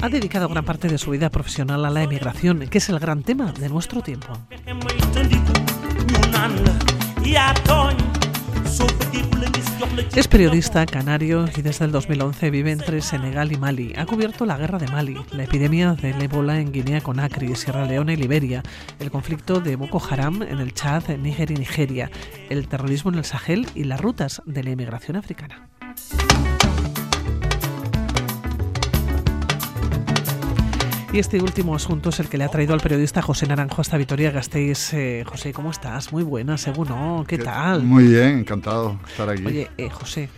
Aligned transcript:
Ha 0.00 0.08
dedicado 0.08 0.48
gran 0.48 0.64
parte 0.64 0.88
de 0.88 0.98
su 0.98 1.10
vida 1.10 1.30
profesional 1.30 1.84
a 1.84 1.90
la 1.90 2.02
emigración, 2.02 2.60
que 2.68 2.78
es 2.78 2.88
el 2.88 2.98
gran 2.98 3.22
tema 3.22 3.52
de 3.52 3.68
nuestro 3.68 4.02
tiempo. 4.02 4.28
Es 10.14 10.28
periodista 10.28 10.84
canario 10.86 11.46
y 11.56 11.62
desde 11.62 11.84
el 11.86 11.92
2011 11.92 12.50
vive 12.50 12.72
entre 12.72 13.00
Senegal 13.00 13.52
y 13.52 13.56
Mali. 13.56 13.94
Ha 13.96 14.06
cubierto 14.06 14.44
la 14.44 14.58
guerra 14.58 14.78
de 14.78 14.88
Mali, 14.88 15.16
la 15.30 15.44
epidemia 15.44 15.94
del 15.94 16.20
ébola 16.20 16.60
en 16.60 16.72
Guinea 16.72 17.00
Conakry, 17.00 17.54
Sierra 17.56 17.86
Leona 17.86 18.12
y 18.12 18.16
Liberia, 18.16 18.62
el 18.98 19.10
conflicto 19.10 19.60
de 19.60 19.76
Boko 19.76 20.02
Haram 20.10 20.42
en 20.42 20.58
el 20.58 20.74
Chad, 20.74 21.08
Níger 21.16 21.50
y 21.52 21.54
Nigeria, 21.54 22.10
el 22.50 22.68
terrorismo 22.68 23.10
en 23.12 23.18
el 23.18 23.24
Sahel 23.24 23.66
y 23.74 23.84
las 23.84 24.00
rutas 24.00 24.42
de 24.44 24.62
la 24.62 24.70
inmigración 24.70 25.16
africana. 25.16 25.68
Y 31.10 31.18
este 31.18 31.40
último 31.40 31.74
asunto 31.74 32.10
es 32.10 32.20
el 32.20 32.28
que 32.28 32.36
le 32.36 32.44
ha 32.44 32.48
traído 32.48 32.74
al 32.74 32.80
periodista 32.80 33.22
José 33.22 33.46
Naranjo 33.46 33.80
hasta 33.80 33.96
Vitoria 33.96 34.30
Gasteiz. 34.30 34.92
Eh, 34.92 35.24
José, 35.26 35.54
¿cómo 35.54 35.70
estás? 35.70 36.12
Muy 36.12 36.22
buena, 36.22 36.58
según 36.58 36.88
no. 36.88 37.24
¿Qué, 37.26 37.38
tal? 37.38 37.82
Muy 37.82 38.08
bien, 38.08 38.40
encantado 38.40 38.98
de 39.02 39.10
estar 39.10 39.28
aquí. 39.30 39.46
Oye, 39.46 39.70
eh, 39.78 39.88
José, 39.88 40.28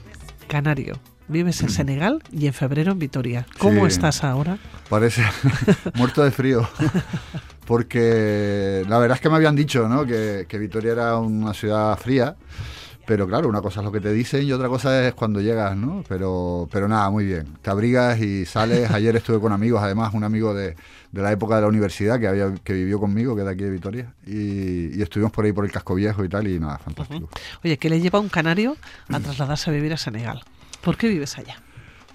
canario, 0.46 0.96
vives 1.26 1.60
en 1.62 1.68
Senegal 1.70 2.22
y 2.30 2.46
en 2.46 2.52
febrero 2.52 2.92
en 2.92 3.00
Vitoria. 3.00 3.46
¿Cómo 3.58 3.84
estás 3.84 4.22
ahora? 4.22 4.58
Parece 4.88 5.24
muerto 5.94 6.22
de 6.22 6.30
frío. 6.30 6.68
Porque 7.66 8.84
la 8.88 8.98
verdad 8.98 9.16
es 9.16 9.20
que 9.20 9.28
me 9.28 9.36
habían 9.36 9.56
dicho 9.56 9.88
¿no? 9.88 10.06
que, 10.06 10.46
que 10.48 10.58
Vitoria 10.58 10.92
era 10.92 11.16
una 11.18 11.52
ciudad 11.52 11.98
fría. 11.98 12.36
Pero 13.10 13.26
claro, 13.26 13.48
una 13.48 13.60
cosa 13.60 13.80
es 13.80 13.84
lo 13.84 13.90
que 13.90 14.00
te 14.00 14.12
dicen 14.12 14.44
y 14.44 14.52
otra 14.52 14.68
cosa 14.68 15.04
es 15.04 15.14
cuando 15.14 15.40
llegas, 15.40 15.76
¿no? 15.76 16.04
Pero, 16.08 16.68
pero 16.70 16.86
nada, 16.86 17.10
muy 17.10 17.24
bien. 17.24 17.56
Te 17.60 17.68
abrigas 17.68 18.20
y 18.20 18.46
sales. 18.46 18.88
Ayer 18.92 19.16
estuve 19.16 19.40
con 19.40 19.52
amigos, 19.52 19.82
además 19.82 20.14
un 20.14 20.22
amigo 20.22 20.54
de, 20.54 20.76
de 21.10 21.20
la 21.20 21.32
época 21.32 21.56
de 21.56 21.62
la 21.62 21.66
universidad 21.66 22.20
que 22.20 22.28
había 22.28 22.54
que 22.62 22.72
vivió 22.72 23.00
conmigo, 23.00 23.34
que 23.34 23.40
es 23.40 23.46
de 23.46 23.52
aquí 23.52 23.64
de 23.64 23.70
Vitoria, 23.70 24.14
y, 24.24 25.02
estuvimos 25.02 25.32
por 25.32 25.44
ahí 25.44 25.50
por 25.50 25.64
el 25.64 25.72
casco 25.72 25.96
viejo 25.96 26.22
y 26.22 26.28
tal, 26.28 26.46
y 26.46 26.60
nada, 26.60 26.78
fantástico. 26.78 27.28
Oye, 27.64 27.78
¿qué 27.78 27.90
le 27.90 28.00
lleva 28.00 28.20
a 28.20 28.22
un 28.22 28.28
canario 28.28 28.76
a 29.08 29.18
trasladarse 29.18 29.70
a 29.70 29.72
vivir 29.72 29.92
a 29.92 29.96
Senegal? 29.96 30.44
¿Por 30.80 30.96
qué 30.96 31.08
vives 31.08 31.36
allá? 31.36 31.60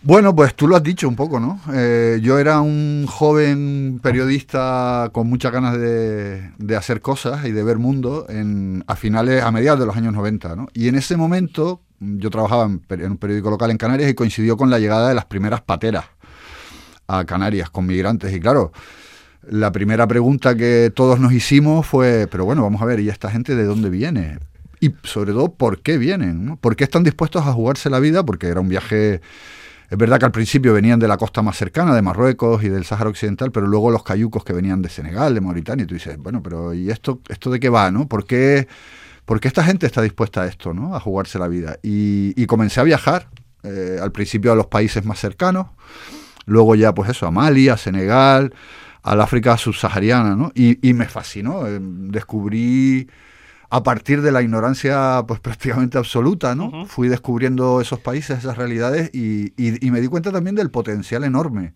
Bueno, 0.05 0.35
pues 0.35 0.53
tú 0.53 0.67
lo 0.67 0.75
has 0.75 0.83
dicho 0.83 1.09
un 1.09 1.15
poco, 1.15 1.39
¿no? 1.39 1.59
Eh, 1.73 2.19
yo 2.21 2.37
era 2.37 2.61
un 2.61 3.07
joven 3.07 3.99
periodista 4.03 5.09
con 5.11 5.27
muchas 5.27 5.51
ganas 5.51 5.79
de, 5.79 6.51
hacer 6.77 7.01
cosas 7.01 7.43
y 7.47 7.51
de 7.51 7.63
ver 7.63 7.79
mundo 7.79 8.27
en, 8.29 8.83
a 8.85 8.95
finales, 8.95 9.41
a 9.41 9.49
mediados 9.49 9.79
de 9.79 9.87
los 9.87 9.97
años 9.97 10.13
90, 10.13 10.55
¿no? 10.57 10.67
Y 10.75 10.89
en 10.89 10.95
ese 10.95 11.17
momento 11.17 11.81
yo 11.99 12.29
trabajaba 12.29 12.65
en, 12.65 12.83
en, 12.87 13.11
un 13.13 13.17
periódico 13.17 13.49
local 13.49 13.71
en 13.71 13.77
Canarias 13.77 14.07
y 14.07 14.13
coincidió 14.13 14.57
con 14.57 14.69
la 14.69 14.77
llegada 14.77 15.09
de 15.09 15.15
las 15.15 15.25
primeras 15.25 15.61
pateras 15.61 16.05
a 17.07 17.25
Canarias 17.25 17.71
con 17.71 17.87
migrantes. 17.87 18.31
Y 18.31 18.39
claro, 18.39 18.73
la 19.49 19.71
primera 19.71 20.05
pregunta 20.05 20.55
que 20.55 20.91
todos 20.93 21.19
nos 21.19 21.33
hicimos 21.33 21.87
fue, 21.87 22.27
pero 22.29 22.45
bueno, 22.45 22.61
vamos 22.61 22.79
a 22.83 22.85
ver, 22.85 22.99
¿y 22.99 23.09
esta 23.09 23.31
gente 23.31 23.55
de 23.55 23.63
dónde 23.63 23.89
viene? 23.89 24.37
Y 24.79 24.93
sobre 25.01 25.31
todo, 25.31 25.51
¿por 25.51 25.81
qué 25.81 25.97
vienen? 25.97 26.57
¿Por 26.61 26.75
qué 26.75 26.83
están 26.83 27.03
dispuestos 27.03 27.47
a 27.47 27.53
jugarse 27.53 27.89
la 27.89 27.99
vida? 27.99 28.23
Porque 28.23 28.49
era 28.49 28.59
un 28.59 28.69
viaje 28.69 29.21
es 29.89 29.97
verdad 29.97 30.19
que 30.19 30.25
al 30.25 30.31
principio 30.31 30.73
venían 30.73 30.99
de 30.99 31.07
la 31.07 31.17
costa 31.17 31.41
más 31.41 31.57
cercana, 31.57 31.93
de 31.93 32.01
Marruecos 32.01 32.63
y 32.63 32.69
del 32.69 32.85
Sáhara 32.85 33.09
Occidental, 33.09 33.51
pero 33.51 33.67
luego 33.67 33.91
los 33.91 34.03
cayucos 34.03 34.43
que 34.43 34.53
venían 34.53 34.81
de 34.81 34.89
Senegal, 34.89 35.33
de 35.33 35.41
Mauritania, 35.41 35.83
y 35.83 35.87
tú 35.87 35.93
dices, 35.93 36.17
bueno, 36.17 36.41
pero 36.41 36.73
¿y 36.73 36.89
esto, 36.89 37.21
esto 37.29 37.51
de 37.51 37.59
qué 37.59 37.69
va, 37.69 37.91
no? 37.91 38.07
¿Por 38.07 38.25
qué, 38.25 38.67
esta 39.41 39.63
gente 39.63 39.85
está 39.85 40.01
dispuesta 40.01 40.41
a 40.41 40.47
esto, 40.47 40.73
no? 40.73 40.95
A 40.95 40.99
jugarse 40.99 41.37
la 41.37 41.47
vida. 41.47 41.77
Y, 41.83 42.45
comencé 42.47 42.79
a 42.79 42.83
viajar, 42.83 43.29
eh, 43.63 43.99
al 44.01 44.11
principio 44.11 44.51
a 44.51 44.55
los 44.55 44.67
países 44.67 45.05
más 45.05 45.19
cercanos, 45.19 45.67
luego 46.45 46.75
ya, 46.75 46.93
pues 46.93 47.11
eso, 47.11 47.27
a 47.27 47.31
Mali, 47.31 47.69
a 47.69 47.77
Senegal, 47.77 48.53
al 49.03 49.21
África 49.21 49.55
subsahariana, 49.57 50.35
¿no? 50.35 50.51
Y, 50.55 50.87
y 50.87 50.93
me 50.93 51.05
fascinó, 51.05 51.67
eh, 51.67 51.79
descubrí 51.79 53.07
a 53.69 53.83
partir 53.83 54.21
de 54.21 54.31
la 54.31 54.41
ignorancia 54.41 55.23
pues 55.27 55.39
prácticamente 55.41 55.97
absoluta, 55.97 56.55
¿no? 56.55 56.85
Fui 56.85 57.07
descubriendo 57.07 57.81
esos 57.81 57.99
países, 57.99 58.39
esas 58.39 58.57
realidades 58.57 59.11
y, 59.13 59.53
me 59.91 60.01
di 60.01 60.07
cuenta 60.07 60.31
también 60.31 60.55
del 60.55 60.71
potencial 60.71 61.23
enorme 61.23 61.73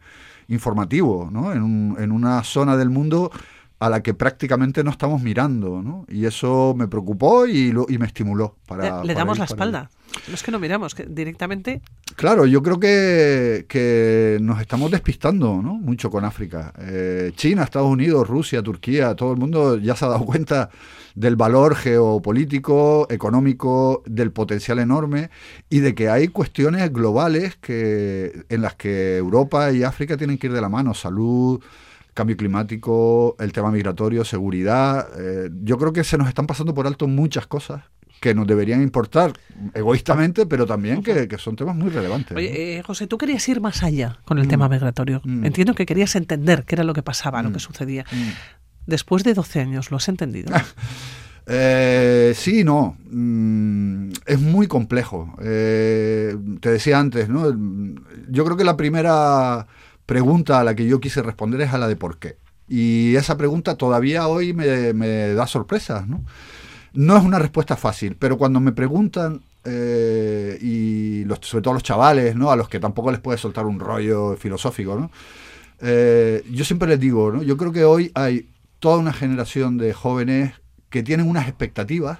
informativo, 0.47 1.29
¿no? 1.31 1.53
En, 1.53 1.95
en, 1.99 2.11
una 2.11 2.43
zona 2.43 2.75
del 2.75 2.89
mundo 2.89 3.31
a 3.79 3.89
la 3.89 4.03
que 4.03 4.13
prácticamente 4.13 4.83
no 4.83 4.91
estamos 4.91 5.21
mirando, 5.21 5.81
¿no? 5.81 6.05
Y 6.09 6.25
eso 6.25 6.75
me 6.77 6.87
preocupó 6.87 7.47
y, 7.47 7.71
lo, 7.71 7.85
y 7.87 7.97
me 7.97 8.05
estimuló 8.05 8.57
para... 8.67 9.03
Le, 9.05 9.13
damos 9.13 9.39
la 9.39 9.45
espalda. 9.45 9.89
No 10.27 10.33
es 10.33 10.43
que 10.43 10.51
no 10.51 10.59
miramos, 10.59 10.93
que 10.93 11.05
directamente... 11.05 11.81
Claro, 12.17 12.45
yo 12.45 12.61
creo 12.61 12.77
que, 12.79 13.65
que 13.69 14.37
nos 14.41 14.59
estamos 14.59 14.91
despistando 14.91 15.61
¿no? 15.61 15.75
mucho 15.75 16.09
con 16.09 16.25
África. 16.25 16.73
Eh, 16.77 17.31
China, 17.35 17.63
Estados 17.63 17.89
Unidos, 17.89 18.27
Rusia, 18.27 18.61
Turquía, 18.61 19.15
todo 19.15 19.31
el 19.31 19.37
mundo 19.37 19.77
ya 19.77 19.95
se 19.95 20.03
ha 20.03 20.09
dado 20.09 20.25
cuenta 20.25 20.69
del 21.15 21.37
valor 21.37 21.75
geopolítico, 21.75 23.07
económico, 23.09 24.03
del 24.05 24.31
potencial 24.31 24.79
enorme 24.79 25.29
y 25.69 25.79
de 25.79 25.95
que 25.95 26.09
hay 26.09 26.27
cuestiones 26.27 26.91
globales 26.91 27.55
que, 27.55 28.43
en 28.49 28.61
las 28.61 28.75
que 28.75 29.15
Europa 29.15 29.71
y 29.71 29.83
África 29.83 30.17
tienen 30.17 30.37
que 30.37 30.47
ir 30.47 30.53
de 30.53 30.61
la 30.61 30.69
mano. 30.69 30.93
Salud, 30.93 31.61
cambio 32.19 32.35
climático, 32.35 33.37
el 33.39 33.53
tema 33.53 33.71
migratorio, 33.71 34.25
seguridad. 34.25 35.07
Eh, 35.17 35.49
yo 35.63 35.77
creo 35.77 35.93
que 35.93 36.03
se 36.03 36.17
nos 36.17 36.27
están 36.27 36.47
pasando 36.47 36.73
por 36.73 36.85
alto 36.85 37.07
muchas 37.07 37.47
cosas 37.47 37.83
que 38.19 38.35
nos 38.35 38.45
deberían 38.45 38.81
importar 38.81 39.31
egoístamente, 39.73 40.45
pero 40.45 40.65
también 40.65 41.01
que, 41.01 41.29
son 41.37 41.55
temas 41.55 41.77
muy 41.77 41.89
relevantes. 41.89 42.35
Oye, 42.35 42.79
eh, 42.79 42.83
José, 42.83 43.07
tú 43.07 43.17
querías 43.17 43.47
ir 43.47 43.61
más 43.61 43.83
allá 43.83 44.17
con 44.25 44.37
el 44.37 44.47
mm. 44.47 44.49
tema 44.49 44.67
migratorio. 44.67 45.21
Mm. 45.23 45.45
Entiendo 45.45 45.73
que 45.75 45.85
querías 45.85 46.13
entender 46.17 46.65
qué 46.65 46.75
era 46.75 46.83
lo 46.83 46.93
que 46.93 47.03
pasaba, 47.03 47.41
lo 47.41 47.51
mm. 47.51 47.53
que 47.53 47.59
sucedía. 47.59 48.05
Después 48.85 49.23
de 49.23 49.33
12 49.33 49.61
años, 49.61 49.89
¿lo 49.89 49.95
has 49.95 50.09
entendido? 50.09 50.53
eh, 51.47 52.33
sí, 52.35 52.65
no. 52.65 52.97
es 54.25 54.39
muy 54.41 54.67
complejo. 54.67 55.37
Eh, 55.41 56.35
te 56.59 56.69
decía 56.69 56.99
antes, 56.99 57.29
¿no? 57.29 57.49
Yo 58.27 58.43
creo 58.43 58.57
que 58.57 58.65
la 58.65 58.75
primera 58.75 59.67
pregunta 60.09 60.59
a 60.59 60.63
la 60.63 60.73
que 60.73 60.87
yo 60.87 60.99
quise 60.99 61.21
responder 61.21 61.61
es 61.61 61.71
a 61.71 61.77
la 61.77 61.87
de 61.87 61.95
por 61.95 62.17
qué. 62.17 62.37
Y 62.67 63.15
esa 63.15 63.37
pregunta 63.37 63.75
todavía 63.75 64.27
hoy 64.27 64.53
me, 64.53 64.91
me 64.93 65.35
da 65.35 65.45
sorpresas, 65.45 66.07
¿no? 66.07 66.25
No 66.93 67.15
es 67.15 67.23
una 67.23 67.37
respuesta 67.37 67.75
fácil, 67.75 68.15
pero 68.17 68.35
cuando 68.39 68.59
me 68.59 68.71
preguntan, 68.71 69.41
eh, 69.65 70.57
y 70.59 71.25
los, 71.25 71.37
sobre 71.43 71.61
todo 71.61 71.75
los 71.75 71.83
chavales, 71.83 72.35
¿no? 72.35 72.49
a 72.49 72.55
los 72.55 72.67
que 72.69 72.79
tampoco 72.79 73.11
les 73.11 73.19
puede 73.19 73.37
soltar 73.37 73.67
un 73.67 73.79
rollo 73.79 74.35
filosófico, 74.35 74.95
¿no? 74.95 75.11
Eh, 75.79 76.43
yo 76.49 76.65
siempre 76.65 76.89
les 76.89 76.99
digo, 76.99 77.31
¿no? 77.31 77.43
yo 77.43 77.55
creo 77.55 77.71
que 77.71 77.85
hoy 77.85 78.11
hay 78.15 78.49
toda 78.79 78.97
una 78.97 79.13
generación 79.13 79.77
de 79.77 79.93
jóvenes 79.93 80.53
que 80.89 81.03
tienen 81.03 81.29
unas 81.29 81.47
expectativas 81.47 82.17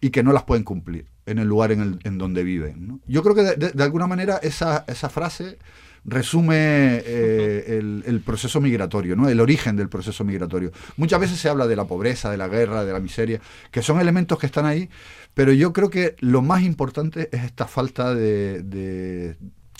y 0.00 0.10
que 0.10 0.22
no 0.22 0.32
las 0.32 0.44
pueden 0.44 0.62
cumplir 0.62 1.06
en 1.26 1.38
el 1.40 1.48
lugar 1.48 1.72
en, 1.72 1.80
el, 1.80 1.98
en 2.04 2.18
donde 2.18 2.44
viven. 2.44 2.86
¿no? 2.86 3.00
Yo 3.08 3.24
creo 3.24 3.34
que 3.34 3.42
de, 3.42 3.72
de, 3.72 3.82
alguna 3.82 4.06
manera 4.06 4.38
esa, 4.42 4.84
esa 4.86 5.08
frase 5.08 5.58
resume 6.04 7.02
eh, 7.04 8.02
el, 8.06 8.20
proceso 8.20 8.60
migratorio, 8.60 9.16
¿no? 9.16 9.28
el 9.28 9.40
origen 9.40 9.76
del 9.76 9.88
proceso 9.88 10.24
migratorio. 10.24 10.72
Muchas 10.96 11.20
veces 11.20 11.38
se 11.38 11.48
habla 11.48 11.66
de 11.66 11.76
la 11.76 11.84
pobreza, 11.84 12.30
de 12.30 12.36
la 12.36 12.48
guerra, 12.48 12.84
de 12.84 12.92
la 12.92 13.00
miseria, 13.00 13.40
que 13.70 13.82
son 13.82 14.00
elementos 14.00 14.38
que 14.38 14.46
están 14.46 14.66
ahí, 14.66 14.88
pero 15.34 15.52
yo 15.52 15.72
creo 15.72 15.90
que 15.90 16.16
lo 16.20 16.42
más 16.42 16.62
importante 16.62 17.28
es 17.32 17.44
esta 17.44 17.66
falta 17.66 18.14
de... 18.14 19.36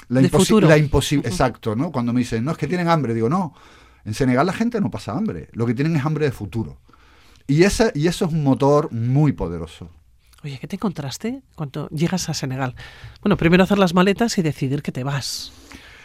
la, 0.08 0.20
imposible, 0.20 1.28
exacto, 1.28 1.75
¿no? 1.75 1.91
Cuando 1.91 2.12
me 2.12 2.20
dicen, 2.20 2.44
no, 2.44 2.52
es 2.52 2.58
que 2.58 2.66
tienen 2.66 2.88
hambre, 2.88 3.14
digo, 3.14 3.28
no, 3.28 3.55
en 4.05 4.14
Senegal 4.14 4.46
la 4.46 4.52
gente 4.52 4.81
no 4.81 4.90
pasa 4.90 5.12
hambre, 5.12 5.49
lo 5.52 5.66
que 5.66 5.75
tienen 5.75 5.96
es 5.96 6.05
hambre 6.05 6.26
de 6.26 6.32
futuro. 6.32 6.78
Y, 7.46 7.64
esa, 7.64 7.90
y 7.94 8.06
eso 8.06 8.26
es 8.26 8.32
un 8.32 8.44
motor 8.44 8.93
muy 8.93 9.32
poderoso. 9.32 9.90
Oye, 10.44 10.58
¿qué 10.58 10.69
te 10.69 10.76
encontraste 10.76 11.43
cuando 11.55 11.88
llegas 11.88 12.28
a 12.28 12.34
Senegal? 12.34 12.75
Bueno, 13.23 13.37
primero 13.37 13.64
hacer 13.64 13.78
las 13.78 13.93
maletas 13.93 14.38
y 14.38 14.43
decidir 14.43 14.82
que 14.82 14.93
te 14.93 15.05
vas 15.05 15.52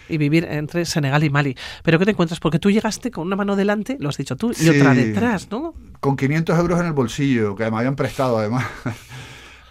y 0.10 0.18
vivir 0.18 0.46
entre 0.50 0.86
Senegal 0.86 1.24
y 1.24 1.30
Mali. 1.30 1.56
Pero 1.84 2.00
¿qué 2.00 2.06
te 2.06 2.12
encuentras? 2.12 2.40
Porque 2.40 2.60
tú 2.60 2.72
llegaste 2.72 3.12
con 3.12 3.28
una 3.28 3.36
mano 3.36 3.56
delante, 3.56 3.98
lo 4.00 4.10
has 4.10 4.18
dicho 4.18 4.36
tú, 4.36 4.52
y 4.60 4.69
otra 4.69 4.94
detrás, 4.94 5.50
¿no? 5.52 5.74
Con 6.00 6.16
500 6.16 6.57
euros 6.60 6.80
en 6.80 6.88
el 6.88 6.94
bolsillo, 6.94 7.56
que 7.56 7.69
me 7.69 7.78
habían 7.78 7.96
prestado 7.96 8.38
además. 8.38 8.66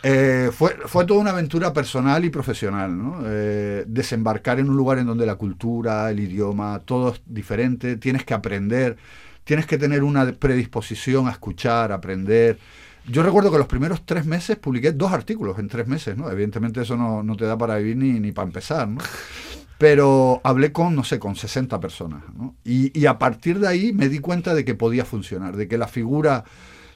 Eh, 0.06 0.50
fue, 0.52 0.76
fue 0.84 1.06
toda 1.06 1.20
una 1.20 1.30
aventura 1.30 1.72
personal 1.72 2.26
y 2.26 2.28
profesional, 2.28 2.96
¿no? 2.96 3.22
Eh, 3.24 3.84
desembarcar 3.86 4.60
en 4.60 4.68
un 4.68 4.76
lugar 4.76 4.98
en 4.98 5.06
donde 5.06 5.24
la 5.24 5.36
cultura, 5.36 6.10
el 6.10 6.20
idioma, 6.20 6.82
todo 6.84 7.14
es 7.14 7.22
diferente, 7.24 7.96
tienes 7.96 8.22
que 8.22 8.34
aprender, 8.34 8.98
tienes 9.44 9.64
que 9.64 9.78
tener 9.78 10.04
una 10.04 10.30
predisposición 10.30 11.26
a 11.26 11.30
escuchar, 11.30 11.90
a 11.90 11.94
aprender. 11.94 12.58
Yo 13.06 13.22
recuerdo 13.22 13.50
que 13.50 13.56
los 13.56 13.66
primeros 13.66 14.04
tres 14.04 14.26
meses 14.26 14.58
publiqué 14.58 14.92
dos 14.92 15.10
artículos 15.10 15.58
en 15.58 15.68
tres 15.68 15.86
meses, 15.86 16.18
¿no? 16.18 16.30
Evidentemente 16.30 16.82
eso 16.82 16.98
no, 16.98 17.22
no 17.22 17.34
te 17.34 17.46
da 17.46 17.56
para 17.56 17.78
vivir 17.78 17.96
ni, 17.96 18.20
ni 18.20 18.30
para 18.30 18.46
empezar, 18.46 18.86
¿no? 18.86 19.00
Pero 19.84 20.40
hablé 20.44 20.72
con, 20.72 20.96
no 20.96 21.04
sé, 21.04 21.18
con 21.18 21.36
60 21.36 21.78
personas. 21.78 22.22
Y, 22.64 23.04
a 23.04 23.18
partir 23.18 23.58
de 23.58 23.68
ahí 23.68 23.92
me 23.92 24.08
di 24.08 24.18
cuenta 24.18 24.54
de 24.54 24.64
que 24.64 24.74
podía 24.74 25.04
funcionar, 25.04 25.58
de 25.58 25.68
que 25.68 25.76
la 25.76 25.88
figura 25.88 26.42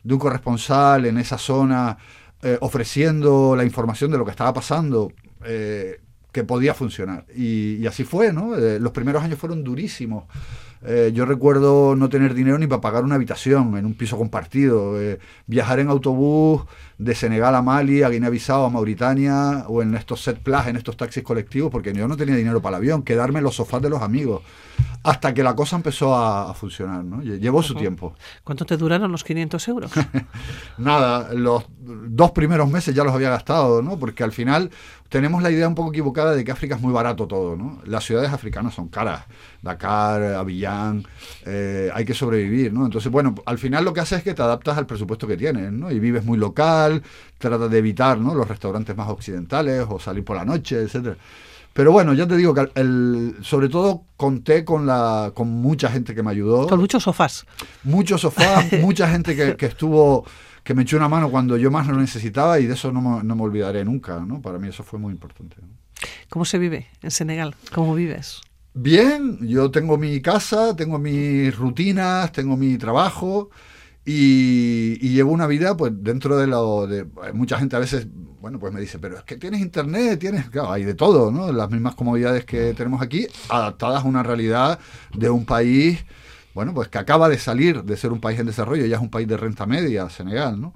de 0.03 0.15
un 0.15 0.19
corresponsal 0.19 1.05
en 1.05 1.19
esa 1.19 1.37
zona, 1.37 1.99
eh, 2.41 2.57
ofreciendo 2.63 3.55
la 3.55 3.65
información 3.65 4.11
de 4.11 4.17
lo 4.17 4.25
que 4.25 4.31
estaba 4.31 4.55
pasando, 4.55 5.13
eh, 5.45 6.01
que 6.33 6.45
podía 6.45 6.73
funcionar. 6.73 7.27
Y, 7.37 7.87
así 7.87 8.05
fue, 8.05 8.33
¿no? 8.33 8.57
Eh, 8.57 8.81
los 8.81 8.93
primeros 8.93 9.23
años 9.23 9.39
fueron 9.39 9.63
durísimos. 9.63 10.25
Eh, 10.85 11.11
yo 11.13 11.25
recuerdo 11.25 11.97
no 11.97 12.09
tener 12.09 12.35
dinero 12.35 12.59
ni 12.59 12.67
para 12.67 12.81
pagar 12.81 13.05
una 13.05 13.17
habitación 13.17 13.77
en 13.77 13.85
un 13.85 13.95
piso 13.95 14.17
compartido, 14.17 15.01
eh, 15.01 15.19
viajar 15.47 15.81
en 15.81 15.89
autobús 15.89 16.63
de 16.99 17.15
Senegal 17.15 17.55
a 17.55 17.63
Mali, 17.63 18.03
a 18.03 18.09
Guinea-Bissau, 18.09 18.65
a 18.65 18.71
Mauritania, 18.71 19.65
o 19.69 19.83
en 19.83 19.95
estos 19.95 20.23
set 20.23 20.39
plus, 20.39 20.67
en 20.67 20.77
estos 20.77 20.97
taxis 20.97 21.23
colectivos, 21.23 21.71
porque 21.71 21.93
yo 21.93 22.07
no 22.07 22.17
tenía 22.17 22.37
dinero 22.37 22.61
para 22.61 22.77
el 22.77 22.83
avión, 22.83 23.03
quedarme 23.03 23.39
en 23.39 23.45
los 23.45 23.57
sofás 23.57 23.83
de 23.83 23.91
los 23.91 24.03
amigos, 24.03 24.43
hasta 25.03 25.33
que 25.33 25.43
la 25.43 25.55
cosa 25.55 25.77
empezó 25.77 26.15
a, 26.15 26.53
funcionar, 26.55 27.05
¿no? 27.05 27.23
Llevó 27.23 27.63
su 27.63 27.75
tiempo. 27.75 28.15
¿Cuánto 28.43 28.67
te 28.67 28.77
duraron 28.77 29.13
los 29.13 29.23
500 29.23 29.69
euros? 29.69 29.93
Nada, 30.79 31.33
los 31.35 31.67
dos 31.79 32.33
primeros 32.33 32.69
meses 32.69 32.95
ya 32.95 33.05
los 33.05 33.15
había 33.15 33.31
gastado, 33.31 33.81
¿no? 33.81 33.99
Porque 33.99 34.25
al 34.25 34.33
final 34.33 34.71
tenemos 35.09 35.43
la 35.43 35.51
idea 35.51 35.69
un 35.69 35.75
poco 35.75 35.91
equivocada 35.91 36.35
de 36.35 36.45
que 36.45 36.53
África 36.53 36.75
es 36.75 36.81
muy 36.81 36.93
barato 36.93 37.27
todo, 37.27 37.57
¿no? 37.57 37.81
Las 37.85 38.05
ciudades 38.05 38.33
africanas 38.33 38.75
son 38.75 38.89
caras, 38.89 39.25
Dakar, 39.63 40.23
Abiyán, 40.35 41.05
eh, 41.45 41.91
hay 41.93 42.05
que 42.05 42.15
sobrevivir, 42.15 42.73
¿no? 42.73 42.85
Entonces, 42.85 43.11
bueno, 43.11 43.35
al 43.45 43.59
final 43.59 43.85
lo 43.85 43.93
que 43.93 44.01
haces 44.01 44.19
es 44.19 44.25
que 44.25 44.35
te 44.35 44.43
adaptas 44.43 44.79
al 44.79 44.87
presupuesto 44.87 45.27
que 45.27 45.37
tienes, 45.37 45.73
¿no? 45.73 45.91
Y 45.91 45.99
vives 45.99 46.25
muy 46.25 46.39
local, 46.39 47.03
tratas 47.39 47.71
de 47.71 47.79
evitar, 47.79 48.19
¿no? 48.19 48.35
Los 48.35 48.49
restaurantes 48.49 48.97
más 48.97 49.09
occidentales 49.09 49.85
o 49.89 49.99
salir 49.99 50.25
por 50.25 50.37
la 50.37 50.45
noche, 50.45 50.83
etcétera. 50.83 51.17
Pero 51.73 51.93
bueno, 51.93 52.13
ya 52.13 52.27
te 52.27 52.37
digo 52.37 52.55
que 52.55 52.69
el, 52.75 53.37
sobre 53.43 53.69
todo 53.69 54.03
conté 54.17 54.65
con 54.65 54.87
la 54.87 55.33
con 55.35 55.49
mucha 55.49 55.89
gente 55.91 56.15
que 56.15 56.23
me 56.23 56.31
ayudó. 56.31 56.67
Con 56.67 56.81
muchos 56.81 57.05
sofás. 57.05 57.47
Muchos 57.85 58.21
sofás, 58.23 58.73
mucha 58.81 59.09
gente 59.09 59.37
que, 59.37 59.57
que 59.57 59.67
estuvo 59.67 60.25
que 60.65 60.75
me 60.75 60.83
echó 60.83 60.97
una 60.97 61.09
mano 61.09 61.31
cuando 61.31 61.57
yo 61.57 61.71
más 61.71 61.87
lo 61.87 61.97
necesitaba 61.97 62.59
y 62.61 62.67
de 62.67 62.75
eso 62.75 62.93
no 62.93 63.01
me, 63.01 63.25
no 63.25 63.37
me 63.37 63.43
olvidaré 63.43 63.85
nunca, 63.85 64.21
¿no? 64.21 64.43
Para 64.43 64.59
mí 64.59 64.69
eso 64.69 64.83
fue 64.83 64.99
muy 64.99 65.13
importante. 65.13 65.57
¿Cómo 66.29 66.45
se 66.45 66.59
vive 66.59 66.89
en 67.01 67.11
Senegal? 67.11 67.55
¿Cómo 67.73 67.95
vives? 67.95 68.43
Bien, 68.81 69.39
yo 69.41 69.73
tengo 69.73 69.99
mi 69.99 70.23
casa, 70.23 70.77
tengo 70.77 71.01
mis 71.01 71.57
rutinas, 71.57 72.31
tengo 72.31 72.57
mi 72.57 72.79
trabajo 72.79 73.51
y, 74.05 74.97
llevo 75.01 75.33
una 75.33 75.49
vida 75.49 75.77
pues 75.77 75.93
dentro 75.97 76.37
de 76.39 76.47
lo 76.47 76.87
de 76.87 77.05
mucha 77.35 77.59
gente 77.59 77.75
a 77.75 77.81
veces 77.81 78.07
bueno 78.41 78.61
pues 78.61 78.73
me 78.73 78.81
dice 78.81 79.01
pero 79.01 79.19
es 79.19 79.25
que 79.25 79.37
tienes 79.37 79.61
internet 79.61 80.21
tienes 80.21 80.49
claro 80.49 80.71
hay 80.73 80.85
de 80.85 80.95
todo 80.95 81.33
no 81.33 81.51
las 81.51 81.71
mismas 81.71 81.97
comodidades 81.97 82.45
que 82.45 82.73
tenemos 82.75 83.03
aquí 83.03 83.27
adaptadas 83.49 84.05
a 84.05 84.07
una 84.07 84.23
realidad 84.23 84.79
de 85.13 85.29
un 85.29 85.45
país 85.45 86.05
bueno, 86.59 86.75
pues 86.75 86.89
que 86.89 86.99
acaba 86.99 87.29
de 87.29 87.39
salir 87.39 87.85
de 87.85 87.97
ser 87.97 88.11
un 88.11 88.21
país 88.21 88.41
en 88.41 88.47
desarrollo, 88.47 88.85
ya 88.85 88.97
es 88.97 89.03
un 89.03 89.11
país 89.11 89.29
de 89.29 89.37
renta 89.37 89.65
media, 89.65 90.11
Senegal, 90.11 90.61
¿no? 90.61 90.75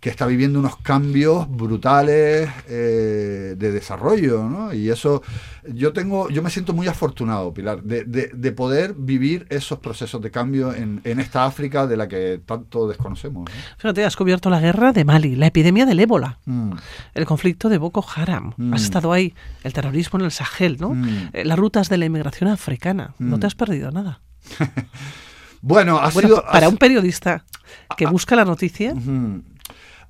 Que 0.00 0.08
está 0.08 0.26
viviendo 0.26 0.58
unos 0.58 0.76
cambios 0.78 1.46
brutales 1.50 2.48
eh, 2.68 3.54
de 3.56 3.70
desarrollo, 3.70 4.48
¿no? 4.48 4.72
Y 4.72 4.88
eso, 4.88 5.22
yo 5.70 5.92
tengo, 5.92 6.30
yo 6.30 6.42
me 6.42 6.48
siento 6.48 6.72
muy 6.72 6.88
afortunado, 6.88 7.52
Pilar, 7.52 7.82
de, 7.82 8.52
poder 8.52 8.94
vivir 8.94 9.46
esos 9.50 9.78
procesos 9.78 10.22
de 10.22 10.30
cambio 10.30 10.74
en, 10.74 11.00
esta 11.04 11.44
África 11.44 11.86
de 11.86 11.98
la 11.98 12.08
que 12.08 12.40
tanto 12.44 12.88
desconocemos. 12.88 13.44
¿no? 13.44 13.56
Fíjate, 13.76 14.04
has 14.04 14.16
cubierto 14.16 14.48
la 14.48 14.58
guerra 14.58 14.92
de 14.92 15.04
Mali, 15.04 15.36
la 15.36 15.46
epidemia 15.46 15.84
del 15.84 16.00
ébola, 16.00 16.38
mm. 16.46 16.72
el 17.14 17.26
conflicto 17.26 17.68
de 17.68 17.76
Boko 17.76 18.04
Haram, 18.16 18.54
mm. 18.56 18.72
has 18.72 18.82
estado 18.82 19.12
ahí, 19.12 19.34
el 19.64 19.74
terrorismo 19.74 20.18
en 20.18 20.24
el 20.24 20.30
Sahel, 20.30 20.78
¿no? 20.80 20.94
Mm. 20.94 21.28
Eh, 21.34 21.44
las 21.44 21.58
rutas 21.58 21.90
de 21.90 21.98
la 21.98 22.06
inmigración 22.06 22.48
africana, 22.48 23.14
no 23.18 23.38
te 23.38 23.46
has 23.46 23.54
perdido 23.54 23.90
nada. 23.90 24.22
bueno, 25.60 25.98
ha 25.98 26.10
sido... 26.10 26.42
Para 26.50 26.70
un 26.70 26.78
periodista 26.78 27.44
que 27.98 28.06
busca 28.06 28.34
la 28.34 28.46
noticia... 28.46 28.94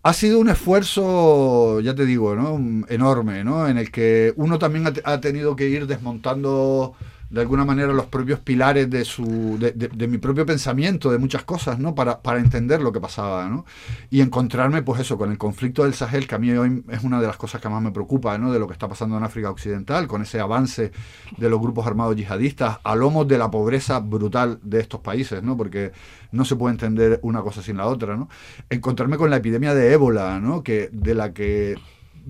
Ha 0.02 0.14
sido 0.14 0.40
un 0.40 0.48
esfuerzo, 0.48 1.80
ya 1.80 1.94
te 1.94 2.06
digo, 2.06 2.34
¿no? 2.34 2.86
enorme, 2.88 3.44
¿no? 3.44 3.68
En 3.68 3.76
el 3.76 3.90
que 3.90 4.32
uno 4.36 4.58
también 4.58 4.86
ha 5.04 5.20
tenido 5.20 5.56
que 5.56 5.68
ir 5.68 5.86
desmontando 5.86 6.94
de 7.30 7.40
alguna 7.40 7.64
manera 7.64 7.92
los 7.92 8.06
propios 8.06 8.40
pilares 8.40 8.90
de 8.90 9.04
su 9.04 9.56
de, 9.58 10.08
mi 10.08 10.18
propio 10.18 10.44
pensamiento 10.44 11.12
de 11.12 11.18
muchas 11.18 11.44
cosas 11.44 11.78
no 11.78 11.94
para, 11.94 12.20
para, 12.20 12.40
entender 12.40 12.82
lo 12.82 12.90
que 12.90 13.00
pasaba 13.00 13.48
no 13.48 13.64
y 14.10 14.20
encontrarme 14.20 14.82
pues 14.82 15.00
eso 15.00 15.16
con 15.16 15.30
el 15.30 15.38
conflicto 15.38 15.84
del 15.84 15.94
Sahel 15.94 16.26
que 16.26 16.34
a 16.34 16.38
mí 16.38 16.50
hoy 16.50 16.82
es 16.90 17.04
una 17.04 17.20
de 17.20 17.28
las 17.28 17.36
cosas 17.36 17.60
que 17.60 17.68
más 17.68 17.80
me 17.80 17.92
preocupa 17.92 18.36
no 18.36 18.52
de 18.52 18.58
lo 18.58 18.66
que 18.66 18.72
está 18.72 18.88
pasando 18.88 19.16
en 19.16 19.22
África 19.22 19.48
Occidental 19.48 20.08
con 20.08 20.22
ese 20.22 20.40
avance 20.40 20.90
de 21.36 21.48
los 21.48 21.60
grupos 21.60 21.86
armados 21.86 22.16
yihadistas 22.16 22.78
a 22.82 22.96
lomos 22.96 23.28
de 23.28 23.38
la 23.38 23.48
pobreza 23.48 24.00
brutal 24.00 24.58
de 24.62 24.80
estos 24.80 25.00
países 25.00 25.40
no 25.40 25.56
porque 25.56 25.92
no 26.32 26.44
se 26.44 26.56
puede 26.56 26.72
entender 26.72 27.20
una 27.22 27.42
cosa 27.42 27.62
sin 27.62 27.76
la 27.76 27.86
otra 27.86 28.16
no 28.16 28.28
encontrarme 28.68 29.16
con 29.16 29.30
la 29.30 29.36
epidemia 29.36 29.72
de 29.72 29.92
ébola 29.92 30.40
no 30.40 30.64
que 30.64 30.90
de 30.92 31.14
la 31.14 31.32
que 31.32 31.76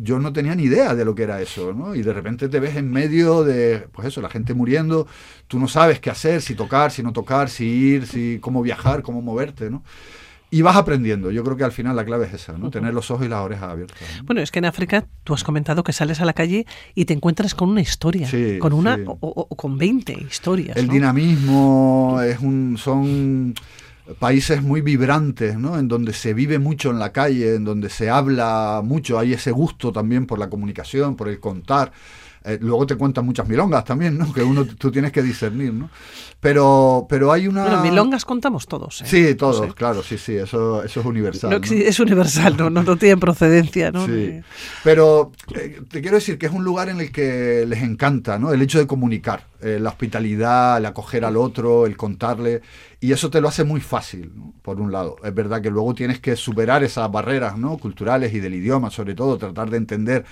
yo 0.03 0.19
no 0.19 0.33
tenía 0.33 0.55
ni 0.55 0.65
idea 0.65 0.95
de 0.95 1.05
lo 1.05 1.15
que 1.15 1.25
era 1.25 1.41
eso, 1.41 1.73
¿no? 1.73 1.95
Y 1.95 2.03
de 2.03 2.13
repente 2.13 2.49
te 2.49 2.61
ves 2.61 2.77
en 2.77 2.91
medio 2.91 3.45
de, 3.45 3.87
pues 3.93 4.09
eso, 4.09 4.21
la 4.21 4.31
gente 4.31 4.55
muriendo, 4.55 5.07
tú 5.47 5.59
no 5.59 5.69
sabes 5.69 6.01
qué 6.01 6.11
hacer, 6.11 6.41
si 6.41 6.55
tocar, 6.55 6.91
si 6.91 7.03
no 7.03 7.13
tocar, 7.13 7.51
si 7.51 7.65
ir, 7.65 8.07
si 8.07 8.39
cómo 8.41 8.63
viajar, 8.63 9.03
cómo 9.03 9.21
moverte, 9.21 9.71
¿no? 9.71 9.83
Y 10.53 10.63
vas 10.63 10.75
aprendiendo. 10.75 11.31
Yo 11.31 11.45
creo 11.45 11.57
que 11.57 11.63
al 11.63 11.71
final 11.71 11.95
la 11.95 12.05
clave 12.05 12.27
es 12.27 12.35
esa, 12.35 12.55
¿no? 12.55 12.71
Tener 12.71 12.93
los 12.93 13.09
ojos 13.13 13.25
y 13.25 13.29
las 13.29 13.39
orejas 13.39 13.71
abiertas. 13.71 13.99
Bueno, 14.25 14.41
es 14.41 14.51
que 14.51 14.59
en 14.59 14.65
África 14.65 15.07
tú 15.23 15.33
has 15.33 15.45
comentado 15.45 15.85
que 15.85 15.93
sales 15.93 16.21
a 16.21 16.25
la 16.25 16.33
calle 16.33 16.67
y 16.95 17.05
te 17.05 17.15
encuentras 17.15 17.55
con 17.55 17.69
una 17.69 17.83
historia, 17.83 18.29
con 18.59 18.73
una 18.73 18.99
o, 19.07 19.47
con 19.55 19.79
20 19.79 20.13
historias. 20.29 20.77
El 20.77 20.89
dinamismo 20.89 22.21
es 22.25 22.41
un, 22.41 22.77
son 22.79 23.55
países 24.19 24.63
muy 24.63 24.81
vibrantes, 24.81 25.59
¿no? 25.59 25.79
En 25.79 25.89
donde 25.89 26.13
se 26.13 26.35
vive 26.35 26.59
mucho 26.59 26.91
en 26.91 26.99
la 26.99 27.13
calle, 27.13 27.55
en 27.57 27.65
donde 27.65 27.91
se 27.91 28.11
habla 28.11 28.81
mucho, 28.85 29.19
hay 29.19 29.33
ese 29.33 29.51
gusto 29.51 29.93
también 29.93 30.27
por 30.27 30.39
la 30.39 30.51
comunicación, 30.51 31.17
por 31.17 31.29
el 31.29 31.41
contar. 31.41 31.93
Eh, 32.43 32.59
luego 32.61 32.87
te 32.87 32.97
cuentan 32.97 33.27
muchas 33.27 33.47
milongas 33.47 33.85
también, 33.85 34.17
¿no? 34.17 34.33
Que 34.33 34.43
uno 34.43 34.65
tú 34.65 34.91
tienes 34.91 35.13
que 35.13 35.23
discernir, 35.23 35.75
¿no? 35.75 35.91
Pero, 36.41 37.07
pero 37.07 37.33
hay 37.33 37.47
una... 37.47 37.65
Bueno, 37.65 37.83
milongas 37.83 38.25
contamos 38.25 38.67
todos, 38.67 39.03
¿eh? 39.03 39.05
Sí, 39.07 39.35
todos, 39.35 39.75
claro, 39.75 40.03
sí, 40.03 40.17
sí, 40.17 40.37
eso, 40.37 40.83
eso 40.83 41.01
es 41.01 41.07
universal. 41.07 41.61
Es 41.71 42.01
universal, 42.01 42.57
no, 42.57 42.71
no, 42.71 42.97
tiene 42.97 43.19
procedencia, 43.19 43.93
¿no? 43.93 44.07
Sí. 44.07 44.41
Pero 44.83 45.33
eh, 45.55 45.83
te 45.91 46.01
quiero 46.01 46.17
decir 46.17 46.39
que 46.39 46.47
es 46.47 46.53
un 46.53 46.65
lugar 46.65 46.89
en 46.89 47.01
el 47.01 47.13
que 47.13 47.67
les 47.69 47.83
encanta, 47.83 48.39
¿no? 48.39 48.55
El 48.55 48.63
hecho 48.63 48.79
de 48.79 48.87
comunicar, 48.87 49.47
la 49.61 49.91
hospitalidad, 49.91 50.79
el 50.79 50.87
acoger 50.87 51.27
al 51.27 51.37
otro, 51.37 51.85
el 51.85 51.99
contarle, 51.99 52.63
y 53.01 53.13
eso 53.13 53.29
te 53.29 53.43
lo 53.43 53.49
hace 53.49 53.65
muy 53.65 53.83
fácil, 53.83 54.33
por 54.63 54.81
un 54.81 54.91
lado. 54.93 55.17
Es 55.23 55.35
verdad 55.35 55.61
que 55.61 55.71
luego 55.71 55.95
tienes 55.95 56.21
que 56.21 56.37
superar 56.37 56.83
esas 56.85 57.11
barreras, 57.13 57.59
¿no? 57.59 57.77
Culturales 57.77 58.33
y 58.33 58.41
del 58.41 58.55
idioma, 58.55 58.91
sobre 58.91 59.15
todo, 59.15 59.37
tratar 59.37 59.69
de 59.69 59.77
entender 59.77 60.25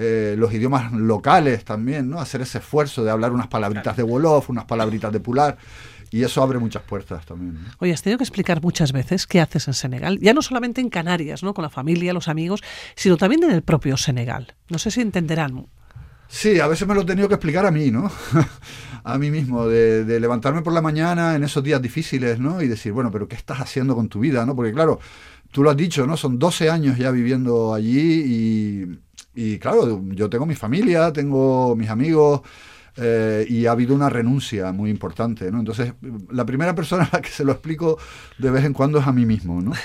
eh, 0.00 0.36
los 0.38 0.54
idiomas 0.54 0.92
locales 0.92 1.64
también, 1.64 2.08
¿no? 2.08 2.20
Hacer 2.20 2.40
ese 2.40 2.58
esfuerzo 2.58 3.02
de 3.02 3.10
hablar 3.10 3.32
unas 3.32 3.48
palabritas 3.48 3.96
de 3.96 4.04
Wolof, 4.04 4.48
unas 4.48 4.64
palabritas 4.64 5.12
de 5.12 5.18
Pular. 5.18 5.58
Y 6.12 6.22
eso 6.22 6.40
abre 6.40 6.60
muchas 6.60 6.84
puertas 6.84 7.26
también. 7.26 7.58
Oye, 7.80 7.92
has 7.92 8.02
tenido 8.02 8.18
que 8.18 8.24
explicar 8.24 8.62
muchas 8.62 8.92
veces 8.92 9.26
qué 9.26 9.40
haces 9.40 9.66
en 9.66 9.74
Senegal, 9.74 10.20
ya 10.20 10.34
no 10.34 10.40
solamente 10.40 10.80
en 10.80 10.88
Canarias, 10.88 11.42
¿no? 11.42 11.52
con 11.52 11.62
la 11.62 11.68
familia, 11.68 12.12
los 12.12 12.28
amigos, 12.28 12.62
sino 12.94 13.16
también 13.16 13.42
en 13.42 13.50
el 13.50 13.62
propio 13.62 13.96
Senegal. 13.96 14.54
No 14.68 14.78
sé 14.78 14.92
si 14.92 15.00
entenderán. 15.00 15.66
Sí, 16.28 16.60
a 16.60 16.68
veces 16.68 16.86
me 16.86 16.94
lo 16.94 17.00
he 17.00 17.04
tenido 17.04 17.26
que 17.26 17.34
explicar 17.34 17.66
a 17.66 17.72
mí, 17.72 17.90
¿no? 17.90 18.08
a 19.02 19.18
mí 19.18 19.32
mismo, 19.32 19.66
de, 19.66 20.04
de, 20.04 20.20
levantarme 20.20 20.62
por 20.62 20.72
la 20.72 20.80
mañana 20.80 21.34
en 21.34 21.42
esos 21.42 21.64
días 21.64 21.82
difíciles, 21.82 22.38
¿no? 22.38 22.62
Y 22.62 22.68
decir, 22.68 22.92
bueno, 22.92 23.10
pero 23.10 23.26
¿qué 23.26 23.34
estás 23.34 23.60
haciendo 23.60 23.96
con 23.96 24.08
tu 24.08 24.20
vida, 24.20 24.46
¿no? 24.46 24.54
Porque 24.54 24.72
claro, 24.72 25.00
tú 25.50 25.64
lo 25.64 25.70
has 25.70 25.76
dicho, 25.76 26.06
¿no? 26.06 26.16
Son 26.16 26.38
12 26.38 26.70
años 26.70 26.98
ya 26.98 27.10
viviendo 27.10 27.74
allí 27.74 28.22
y 28.26 28.98
y 29.40 29.58
claro, 29.60 30.02
yo 30.08 30.28
tengo 30.28 30.46
mi 30.46 30.56
familia, 30.56 31.12
tengo 31.12 31.76
mis 31.76 31.88
amigos, 31.88 32.40
eh, 33.00 33.46
y 33.48 33.66
ha 33.66 33.72
habido 33.72 33.94
una 33.94 34.10
renuncia 34.10 34.72
muy 34.72 34.90
importante, 34.90 35.50
¿no? 35.52 35.60
Entonces, 35.60 35.94
la 36.30 36.44
primera 36.44 36.74
persona 36.74 37.04
a 37.04 37.16
la 37.16 37.22
que 37.22 37.30
se 37.30 37.44
lo 37.44 37.52
explico 37.52 37.98
de 38.38 38.50
vez 38.50 38.64
en 38.64 38.72
cuando 38.72 38.98
es 38.98 39.06
a 39.06 39.12
mí 39.12 39.24
mismo, 39.24 39.60
¿no? 39.62 39.72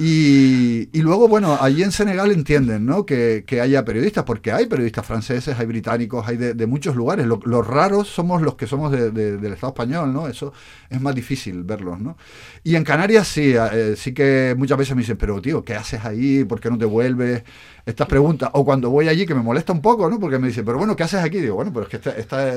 Y, 0.00 0.96
y 0.96 1.02
luego, 1.02 1.26
bueno, 1.26 1.58
allí 1.60 1.82
en 1.82 1.90
Senegal 1.90 2.30
entienden, 2.30 2.86
¿no? 2.86 3.04
Que, 3.04 3.42
que, 3.44 3.60
haya 3.60 3.84
periodistas, 3.84 4.22
porque 4.22 4.52
hay 4.52 4.66
periodistas 4.66 5.04
franceses, 5.04 5.58
hay 5.58 5.66
británicos, 5.66 6.24
hay 6.28 6.36
de, 6.36 6.66
muchos 6.68 6.94
lugares. 6.94 7.26
los 7.26 7.66
raros 7.66 8.06
somos 8.06 8.40
los 8.40 8.54
que 8.54 8.68
somos 8.68 8.92
del 8.92 9.52
Estado 9.52 9.72
español, 9.72 10.12
¿no? 10.12 10.28
Eso 10.28 10.52
es 10.88 11.00
más 11.00 11.16
difícil 11.16 11.64
verlos, 11.64 11.98
¿no? 11.98 12.16
Y 12.62 12.76
en 12.76 12.84
Canarias 12.84 13.26
sí, 13.26 13.54
eh, 13.56 13.94
sí 13.96 14.14
que 14.14 14.54
muchas 14.56 14.78
veces 14.78 14.94
me 14.94 15.02
dicen, 15.02 15.16
pero 15.16 15.42
tío, 15.42 15.64
¿qué 15.64 15.74
haces 15.74 16.04
ahí? 16.04 16.44
¿Por 16.44 16.60
qué 16.60 16.70
no 16.70 16.78
te 16.78 16.84
vuelves? 16.84 17.42
Estas 17.84 18.06
preguntas. 18.06 18.50
O 18.52 18.64
cuando 18.64 18.90
voy 18.90 19.08
allí, 19.08 19.26
que 19.26 19.34
me 19.34 19.42
molesta 19.42 19.72
un 19.72 19.80
poco, 19.80 20.08
¿no? 20.08 20.20
Porque 20.20 20.38
me 20.38 20.46
dicen, 20.46 20.64
pero 20.64 20.78
bueno, 20.78 20.94
¿qué 20.94 21.02
haces 21.02 21.24
aquí? 21.24 21.38
Digo, 21.40 21.56
bueno, 21.56 21.72
pero 21.72 21.84
es 21.84 21.88
que 21.88 21.96
esta, 21.96 22.10
esta 22.10 22.47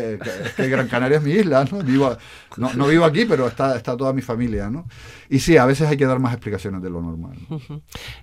que 0.56 0.68
Gran 0.68 0.88
Canaria 0.88 1.18
es 1.18 1.24
mi 1.24 1.32
isla, 1.32 1.66
¿no? 1.72 1.80
Vivo, 1.80 2.16
no, 2.58 2.74
no, 2.74 2.88
vivo 2.88 3.06
aquí, 3.06 3.26
pero 3.26 3.48
está, 3.48 3.76
está 3.76 3.96
toda 3.96 4.14
mi 4.14 4.22
familia, 4.22 4.70
¿no? 4.70 4.86
Y 5.30 5.40
sí, 5.40 5.58
a 5.58 5.66
veces 5.66 5.88
hay 5.88 5.98
que 5.98 6.06
dar 6.06 6.20
más 6.20 6.34
explicaciones 6.34 6.82
de 6.82 6.90
lo 6.90 7.02
normal. 7.02 7.38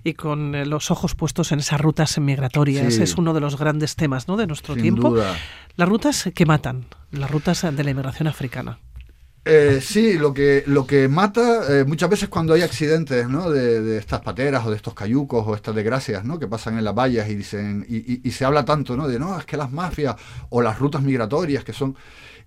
Y 0.03 0.13
con 0.13 0.55
eh, 0.55 0.65
los 0.65 0.91
ojos 0.91 1.15
puestos 1.15 1.51
en 1.51 1.59
esas 1.59 1.81
rutas 1.81 2.17
migratorias, 2.19 2.97
es 2.97 3.15
uno 3.15 3.33
de 3.33 3.41
los 3.41 3.57
grandes 3.57 3.95
temas 3.95 4.27
¿no? 4.27 4.37
de 4.37 4.47
nuestro 4.47 4.75
tiempo. 4.75 5.15
Las 5.75 5.89
rutas 5.89 6.29
que 6.33 6.45
matan, 6.45 6.85
las 7.11 7.31
rutas 7.31 7.61
de 7.61 7.83
la 7.83 7.91
inmigración 7.91 8.27
africana. 8.27 8.79
Eh, 9.51 9.81
sí, 9.81 10.13
lo 10.19 10.31
que, 10.31 10.63
lo 10.67 10.85
que 10.85 11.07
mata 11.07 11.79
eh, 11.79 11.83
muchas 11.83 12.07
veces 12.07 12.29
cuando 12.29 12.53
hay 12.53 12.61
accidentes 12.61 13.27
¿no? 13.27 13.49
de, 13.49 13.97
estas 13.97 14.21
pateras 14.21 14.63
o 14.63 14.69
de 14.69 14.75
estos 14.75 14.93
cayucos 14.93 15.43
o 15.47 15.55
estas 15.55 15.73
desgracias 15.73 16.23
¿no? 16.23 16.37
que 16.37 16.47
pasan 16.47 16.77
en 16.77 16.83
las 16.83 16.93
vallas 16.93 17.27
y 17.29 17.35
dicen 17.35 17.83
y, 17.89 18.29
se 18.29 18.45
habla 18.45 18.63
tanto 18.63 18.95
¿no? 18.95 19.07
de 19.07 19.17
no, 19.17 19.39
es 19.39 19.45
que 19.45 19.57
las 19.57 19.71
mafias 19.71 20.15
o 20.49 20.61
las 20.61 20.77
rutas 20.77 21.01
migratorias 21.01 21.63
que 21.63 21.73
son... 21.73 21.95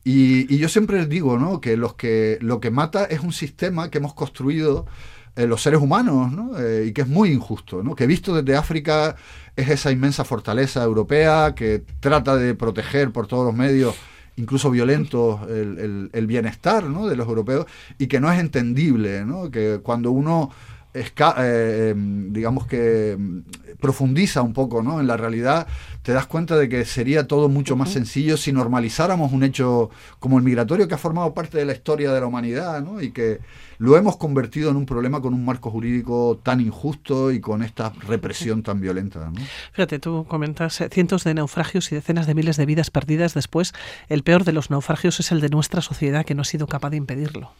Y, 0.04 0.56
yo 0.56 0.68
siempre 0.68 1.06
digo 1.06 1.38
¿no? 1.38 1.60
que, 1.60 1.76
los 1.76 1.94
que 1.94 2.38
lo 2.40 2.60
que 2.60 2.70
mata 2.70 3.04
es 3.04 3.20
un 3.20 3.32
sistema 3.32 3.90
que 3.90 3.98
hemos 3.98 4.14
construido 4.14 4.86
eh, 5.34 5.48
los 5.48 5.60
seres 5.60 5.80
humanos 5.80 6.30
¿no? 6.30 6.52
y 6.84 6.92
que 6.92 7.02
es 7.02 7.08
muy 7.08 7.32
injusto, 7.32 7.82
¿no? 7.82 7.96
que 7.96 8.06
visto 8.06 8.32
desde 8.32 8.56
África 8.56 9.16
es 9.56 9.68
esa 9.68 9.90
inmensa 9.90 10.24
fortaleza 10.24 10.84
europea 10.84 11.54
que 11.56 11.82
trata 11.98 12.36
de 12.36 12.54
proteger 12.54 13.10
por 13.10 13.26
todos 13.26 13.44
los 13.44 13.54
medios 13.54 13.96
incluso 14.36 14.70
violentos 14.70 15.40
el, 15.48 16.26
bienestar 16.26 16.84
de 16.84 17.16
los 17.16 17.28
europeos 17.28 17.66
y 17.98 18.06
que 18.06 18.20
no 18.20 18.32
es 18.32 18.40
entendible, 18.40 19.24
¿no? 19.24 19.50
que 19.50 19.80
cuando 19.82 20.10
uno 20.10 20.50
eh, 20.94 21.88
em, 21.90 22.32
digamos 22.32 22.66
que 22.66 23.12
em, 23.12 23.42
profundiza 23.80 24.42
un 24.42 24.52
poco 24.52 24.82
¿no? 24.82 25.00
en 25.00 25.06
la 25.06 25.16
realidad, 25.16 25.66
te 26.02 26.12
das 26.12 26.26
cuenta 26.26 26.56
de 26.56 26.68
que 26.68 26.84
sería 26.84 27.26
todo 27.26 27.48
mucho 27.48 27.76
más 27.76 27.90
sencillo 27.90 28.36
si 28.36 28.52
normalizáramos 28.52 29.32
un 29.32 29.42
hecho 29.42 29.90
como 30.18 30.38
el 30.38 30.44
migratorio 30.44 30.88
que 30.88 30.94
ha 30.94 30.98
formado 30.98 31.32
parte 31.32 31.58
de 31.58 31.64
la 31.64 31.72
historia 31.72 32.12
de 32.12 32.20
la 32.20 32.26
humanidad 32.26 32.82
¿no? 32.82 33.00
y 33.00 33.10
que 33.10 33.40
lo 33.82 33.96
hemos 33.96 34.16
convertido 34.16 34.70
en 34.70 34.76
un 34.76 34.86
problema 34.86 35.20
con 35.20 35.34
un 35.34 35.44
marco 35.44 35.68
jurídico 35.68 36.38
tan 36.40 36.60
injusto 36.60 37.32
y 37.32 37.40
con 37.40 37.64
esta 37.64 37.92
represión 38.06 38.62
tan 38.62 38.80
violenta. 38.80 39.18
¿no? 39.28 39.32
Fíjate, 39.72 39.98
tú 39.98 40.24
comentas 40.28 40.80
eh, 40.80 40.88
cientos 40.88 41.24
de 41.24 41.34
naufragios 41.34 41.90
y 41.90 41.96
decenas 41.96 42.28
de 42.28 42.36
miles 42.36 42.56
de 42.56 42.64
vidas 42.64 42.92
perdidas 42.92 43.34
después. 43.34 43.74
El 44.08 44.22
peor 44.22 44.44
de 44.44 44.52
los 44.52 44.70
naufragios 44.70 45.18
es 45.18 45.32
el 45.32 45.40
de 45.40 45.48
nuestra 45.48 45.82
sociedad 45.82 46.24
que 46.24 46.36
no 46.36 46.42
ha 46.42 46.44
sido 46.44 46.68
capaz 46.68 46.90
de 46.90 46.98
impedirlo. 46.98 47.50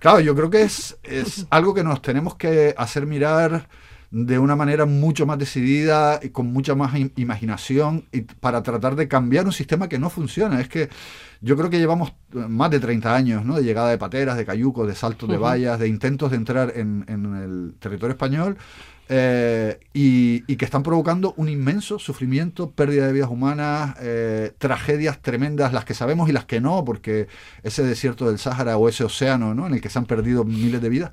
Claro, 0.00 0.18
yo 0.18 0.34
creo 0.34 0.50
que 0.50 0.62
es, 0.62 0.98
es 1.04 1.46
algo 1.50 1.72
que 1.72 1.84
nos 1.84 2.02
tenemos 2.02 2.34
que 2.34 2.74
hacer 2.76 3.06
mirar 3.06 3.68
de 4.10 4.38
una 4.38 4.56
manera 4.56 4.86
mucho 4.86 5.24
más 5.24 5.38
decidida 5.38 6.18
y 6.22 6.30
con 6.30 6.52
mucha 6.52 6.74
más 6.74 6.92
imaginación 7.16 8.06
y 8.10 8.22
para 8.22 8.62
tratar 8.62 8.96
de 8.96 9.06
cambiar 9.06 9.46
un 9.46 9.52
sistema 9.52 9.88
que 9.88 9.98
no 9.98 10.10
funciona. 10.10 10.60
Es 10.60 10.68
que 10.68 10.88
yo 11.40 11.56
creo 11.56 11.70
que 11.70 11.78
llevamos 11.78 12.12
más 12.32 12.70
de 12.70 12.80
30 12.80 13.14
años 13.14 13.44
¿no? 13.44 13.56
de 13.56 13.62
llegada 13.62 13.90
de 13.90 13.98
pateras, 13.98 14.36
de 14.36 14.44
cayucos, 14.44 14.88
de 14.88 14.94
saltos 14.94 15.28
de 15.28 15.38
vallas, 15.38 15.78
de 15.78 15.88
intentos 15.88 16.30
de 16.32 16.36
entrar 16.36 16.72
en, 16.74 17.04
en 17.08 17.34
el 17.36 17.74
territorio 17.78 18.12
español 18.12 18.56
eh, 19.12 19.80
y, 19.92 20.42
que 20.54 20.64
están 20.64 20.84
provocando 20.84 21.34
un 21.36 21.48
inmenso 21.48 21.98
sufrimiento, 21.98 22.70
pérdida 22.70 23.08
de 23.08 23.12
vidas 23.12 23.28
humanas, 23.28 23.96
eh, 24.00 24.52
tragedias 24.58 25.20
tremendas, 25.20 25.72
las 25.72 25.84
que 25.84 25.94
sabemos 25.94 26.28
y 26.28 26.32
las 26.32 26.44
que 26.44 26.60
no, 26.60 26.84
porque 26.84 27.26
ese 27.64 27.82
desierto 27.82 28.28
del 28.28 28.38
Sáhara 28.38 28.76
o 28.76 28.88
ese 28.88 29.02
océano 29.02 29.52
¿no? 29.52 29.66
en 29.66 29.74
el 29.74 29.80
que 29.80 29.88
se 29.88 29.98
han 29.98 30.06
perdido 30.06 30.44
miles 30.44 30.80
de 30.80 30.88
vidas, 30.88 31.10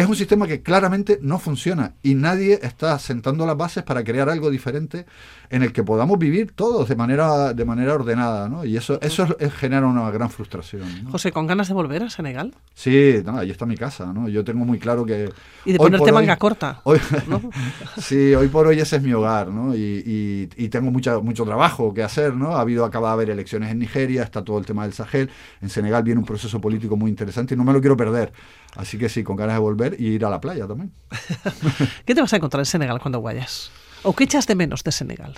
es 0.00 0.08
un 0.08 0.16
sistema 0.16 0.46
que 0.46 0.62
claramente 0.62 1.18
no 1.20 1.38
funciona 1.38 1.92
y 2.02 2.14
nadie 2.14 2.58
está 2.62 2.98
sentando 2.98 3.44
las 3.44 3.56
bases 3.56 3.82
para 3.82 4.02
crear 4.02 4.30
algo 4.30 4.50
diferente 4.50 5.04
en 5.50 5.62
el 5.62 5.74
que 5.74 5.82
podamos 5.82 6.18
vivir 6.18 6.52
todos 6.52 6.88
de 6.88 6.96
manera 6.96 7.52
de 7.52 7.64
manera 7.66 7.94
ordenada, 7.94 8.48
¿no? 8.48 8.64
Y 8.64 8.78
eso 8.78 8.98
eso 9.02 9.26
genera 9.58 9.86
una 9.86 10.10
gran 10.10 10.30
frustración. 10.30 11.06
José, 11.10 11.32
¿con 11.32 11.46
ganas 11.46 11.68
de 11.68 11.74
volver 11.74 12.02
a 12.02 12.08
Senegal? 12.08 12.54
Sí, 12.72 13.22
ahí 13.26 13.50
está 13.50 13.66
mi 13.66 13.76
casa, 13.76 14.10
¿no? 14.12 14.28
Yo 14.28 14.42
tengo 14.42 14.64
muy 14.64 14.78
claro 14.78 15.04
que 15.04 15.30
y 15.66 15.72
de 15.72 15.78
ponerte 15.78 16.12
manga 16.12 16.36
corta. 16.36 16.80
Hoy, 16.84 16.98
sí, 18.00 18.34
hoy 18.34 18.48
por 18.48 18.68
hoy 18.68 18.80
ese 18.80 18.96
es 18.96 19.02
mi 19.02 19.12
hogar, 19.12 19.48
¿no? 19.48 19.74
Y, 19.74 20.48
y, 20.56 20.68
tengo 20.70 20.90
mucha, 20.90 21.18
mucho 21.18 21.44
trabajo 21.44 21.92
que 21.92 22.02
hacer, 22.02 22.34
¿no? 22.34 22.56
Ha 22.56 22.60
habido 22.60 22.86
acaba 22.86 23.08
de 23.08 23.12
haber 23.14 23.30
elecciones 23.30 23.70
en 23.70 23.80
Nigeria, 23.80 24.22
está 24.22 24.42
todo 24.42 24.58
el 24.58 24.64
tema 24.64 24.84
del 24.84 24.94
Sahel, 24.94 25.28
en 25.60 25.68
Senegal 25.68 26.04
viene 26.04 26.20
un 26.20 26.26
proceso 26.26 26.58
político 26.58 26.96
muy 26.96 27.10
interesante 27.10 27.54
y 27.54 27.56
no 27.58 27.64
me 27.64 27.72
lo 27.72 27.80
quiero 27.80 27.96
perder. 27.96 28.32
Así 28.76 28.98
que 28.98 29.08
sí, 29.08 29.24
con 29.24 29.36
ganas 29.36 29.56
de 29.56 29.60
volver 29.60 29.96
y 29.98 30.08
ir 30.08 30.24
a 30.24 30.30
la 30.30 30.40
playa 30.40 30.66
también. 30.66 30.92
¿Qué 32.04 32.14
te 32.14 32.20
vas 32.20 32.32
a 32.32 32.36
encontrar 32.36 32.60
en 32.60 32.66
Senegal 32.66 33.00
cuando 33.00 33.20
vayas? 33.20 33.70
¿O 34.02 34.14
qué 34.14 34.24
echas 34.24 34.46
de 34.46 34.54
menos 34.54 34.84
de 34.84 34.92
Senegal? 34.92 35.34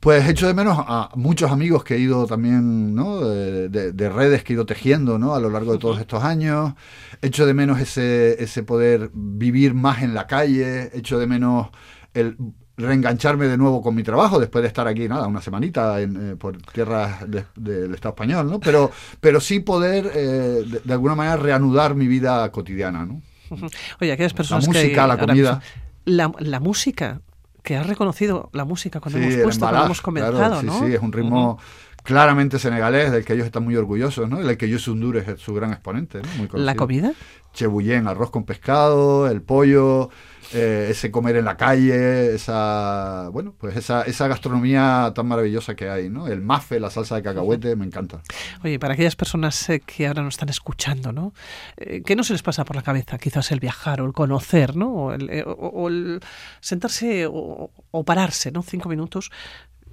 Pues 0.00 0.28
echo 0.28 0.46
de 0.46 0.54
menos 0.54 0.78
a 0.78 1.10
muchos 1.16 1.50
amigos 1.50 1.82
que 1.82 1.96
he 1.96 1.98
ido 1.98 2.24
también, 2.26 2.94
¿no? 2.94 3.20
De, 3.20 4.08
redes 4.08 4.44
que 4.44 4.52
he 4.52 4.54
ido 4.54 4.64
tejiendo, 4.64 5.18
¿no? 5.18 5.34
A 5.34 5.40
lo 5.40 5.50
largo 5.50 5.72
de 5.72 5.78
todos 5.78 5.98
estos 5.98 6.22
años. 6.22 6.74
Echo 7.20 7.46
de 7.46 7.52
menos 7.52 7.80
ese, 7.80 8.40
ese 8.42 8.62
poder 8.62 9.10
vivir 9.12 9.74
más 9.74 10.02
en 10.02 10.14
la 10.14 10.28
calle. 10.28 10.96
Echo 10.96 11.18
de 11.18 11.26
menos 11.26 11.70
el 12.14 12.36
reengancharme 12.78 13.46
de 13.46 13.58
nuevo 13.58 13.82
con 13.82 13.94
mi 13.94 14.02
trabajo 14.02 14.38
después 14.38 14.62
de 14.62 14.68
estar 14.68 14.86
aquí, 14.86 15.08
nada, 15.08 15.26
una 15.26 15.42
semanita 15.42 16.00
en, 16.00 16.30
eh, 16.30 16.36
por 16.36 16.56
tierras 16.62 17.24
del 17.56 17.94
Estado 17.94 18.14
español, 18.14 18.48
¿no? 18.48 18.60
Pero, 18.60 18.90
pero 19.20 19.40
sí 19.40 19.60
poder, 19.60 20.10
eh, 20.14 20.80
de, 20.84 20.92
alguna 20.92 21.14
manera, 21.14 21.36
reanudar 21.36 21.94
mi 21.94 22.06
vida 22.06 22.50
cotidiana, 22.52 23.04
¿no? 23.04 23.20
Oye, 24.00 24.12
aquellas 24.12 24.34
personas 24.34 24.66
La 24.66 24.72
música, 24.72 25.06
la 25.06 25.18
comida... 25.18 25.60
La, 26.04 26.32
la 26.38 26.60
música, 26.60 27.20
que 27.62 27.76
has 27.76 27.86
reconocido 27.86 28.48
la 28.54 28.64
música 28.64 29.00
cuando 29.00 29.18
hemos 29.18 29.34
puesto, 29.42 29.66
cuando 29.66 29.84
hemos 29.84 30.00
comentado, 30.00 30.62
¿no? 30.62 30.78
Sí, 30.78 30.94
es 30.94 31.02
un 31.02 31.12
ritmo 31.12 31.58
claramente 32.02 32.58
senegalés, 32.58 33.12
del 33.12 33.26
que 33.26 33.34
ellos 33.34 33.44
están 33.44 33.64
muy 33.64 33.76
orgullosos, 33.76 34.26
¿no? 34.30 34.38
Del 34.38 34.56
que 34.56 34.66
Youssou 34.66 34.94
Ndour 34.94 35.18
es 35.18 35.40
su 35.40 35.52
gran 35.52 35.72
exponente, 35.72 36.22
¿no? 36.22 36.28
Muy 36.38 36.48
¿La 36.54 36.74
comida? 36.74 37.12
Chebuyen, 37.52 38.06
arroz 38.06 38.30
con 38.30 38.44
pescado, 38.44 39.28
el 39.28 39.42
pollo, 39.42 40.08
eh, 40.52 40.88
ese 40.90 41.10
comer 41.10 41.36
en 41.36 41.44
la 41.44 41.56
calle, 41.56 42.34
esa, 42.34 43.28
bueno, 43.32 43.54
pues 43.58 43.76
esa, 43.76 44.02
esa 44.02 44.28
gastronomía 44.28 45.12
tan 45.14 45.26
maravillosa 45.26 45.74
que 45.74 45.90
hay, 45.90 46.08
¿no? 46.08 46.26
El 46.26 46.40
mafe, 46.40 46.80
la 46.80 46.90
salsa 46.90 47.16
de 47.16 47.22
cacahuete, 47.22 47.76
me 47.76 47.84
encanta. 47.84 48.22
Oye, 48.64 48.78
para 48.78 48.94
aquellas 48.94 49.16
personas 49.16 49.68
eh, 49.68 49.80
que 49.80 50.06
ahora 50.06 50.22
nos 50.22 50.34
están 50.34 50.48
escuchando, 50.48 51.12
¿no? 51.12 51.34
Eh, 51.76 52.02
¿Qué 52.04 52.16
no 52.16 52.24
se 52.24 52.32
les 52.32 52.42
pasa 52.42 52.64
por 52.64 52.76
la 52.76 52.82
cabeza? 52.82 53.18
Quizás 53.18 53.52
el 53.52 53.60
viajar 53.60 54.00
o 54.00 54.06
el 54.06 54.12
conocer, 54.12 54.76
¿no? 54.76 54.92
O 54.92 55.88
el, 55.88 56.20
sentarse 56.60 57.26
o, 57.26 57.70
o 57.90 58.04
pararse, 58.04 58.50
¿no? 58.50 58.62
Cinco 58.62 58.88
minutos 58.88 59.30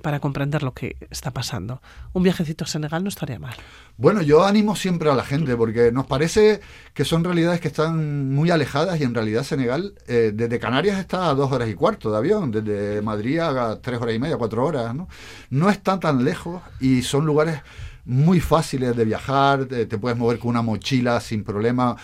para 0.06 0.20
comprender 0.20 0.62
lo 0.62 0.72
que 0.72 0.98
está 1.10 1.32
pasando. 1.32 1.82
Un 2.14 2.22
viajecito 2.22 2.64
a 2.64 2.68
Senegal 2.68 3.02
no 3.02 3.10
estaría 3.10 3.40
mal. 3.40 3.56
Bueno, 3.98 4.22
yo 4.22 4.46
animo 4.46 4.76
siempre 4.76 5.10
a 5.10 5.16
la 5.16 5.24
gente 5.24 5.58
porque 5.58 5.92
nos 5.92 6.06
parece 6.06 6.62
que 6.94 7.04
son 7.04 7.24
realidades 7.24 7.60
que 7.60 7.70
están 7.70 8.32
muy 8.32 8.52
alejadas 8.52 9.02
y 9.02 9.04
en 9.04 9.16
realidad 9.16 9.42
Senegal 9.42 9.96
eh, 10.06 10.32
desde 10.32 10.60
Canarias 10.60 11.00
está 11.00 11.28
a 11.32 11.34
dos 11.34 11.52
horas 11.52 11.70
y 11.70 11.74
cuarto 11.74 12.12
de 12.12 12.18
avión, 12.18 12.52
desde 12.52 13.02
Madrid 13.02 13.40
a 13.40 13.82
tres 13.82 14.00
horas 14.00 14.14
y 14.14 14.20
media, 14.20 14.38
cuatro 14.38 14.64
horas, 14.64 14.94
¿no? 14.94 15.08
No 15.50 15.72
está 15.72 16.00
tan 16.00 16.24
lejos 16.24 16.62
y 16.80 17.02
son 17.02 17.26
lugares 17.26 17.62
muy 18.06 18.40
fáciles 18.40 18.96
de 18.96 19.06
viajar, 19.06 19.66
te, 19.66 19.88
te 19.88 19.98
puedes 19.98 20.20
mover 20.20 20.38
con 20.38 20.52
una 20.52 20.62
mochila 20.62 21.20
sin 21.20 21.44
problema 21.44 21.98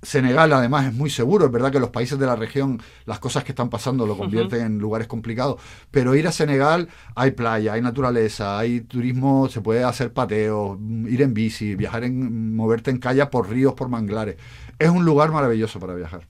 Senegal 0.00 0.52
además 0.52 0.86
es 0.86 0.94
muy 0.94 1.10
seguro, 1.10 1.46
es 1.46 1.52
verdad 1.52 1.72
que 1.72 1.80
los 1.80 1.90
países 1.90 2.18
de 2.18 2.26
la 2.26 2.36
región 2.36 2.80
las 3.04 3.18
cosas 3.18 3.42
que 3.42 3.50
están 3.52 3.68
pasando 3.68 4.06
lo 4.06 4.16
convierten 4.16 4.62
en 4.62 4.78
lugares 4.78 5.08
complicados, 5.08 5.60
pero 5.90 6.14
ir 6.14 6.28
a 6.28 6.32
Senegal 6.32 6.88
hay 7.16 7.32
playa, 7.32 7.72
hay 7.72 7.82
naturaleza, 7.82 8.58
hay 8.58 8.82
turismo, 8.82 9.48
se 9.48 9.60
puede 9.60 9.82
hacer 9.82 10.12
pateo, 10.12 10.78
ir 11.08 11.22
en 11.22 11.34
bici, 11.34 11.74
viajar 11.74 12.04
en 12.04 12.54
moverte 12.54 12.90
en 12.90 12.98
calle 12.98 13.26
por 13.26 13.50
ríos, 13.50 13.74
por 13.74 13.88
manglares. 13.88 14.36
Es 14.78 14.88
un 14.88 15.04
lugar 15.04 15.32
maravilloso 15.32 15.80
para 15.80 15.94
viajar. 15.94 16.28